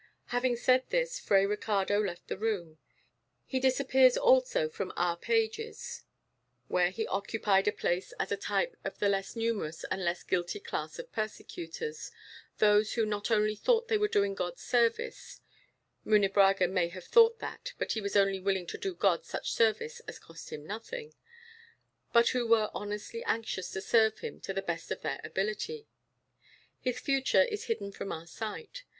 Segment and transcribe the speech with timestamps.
[0.33, 2.79] Having said this, Fray Ricardo left the room.
[3.45, 6.05] He disappears also from our pages,
[6.67, 10.59] where he occupied a place as a type of the less numerous and less guilty
[10.59, 12.09] class of persecutors
[12.57, 15.39] those who not only thought they were doing God service
[16.03, 19.99] (Munebrãga may have thought that, but he was only willing to do God such service
[20.07, 21.13] as cost him nothing),
[22.11, 25.85] but who were honestly anxious to serve him to the best of their ability.
[26.79, 28.83] His future is hidden from our sight.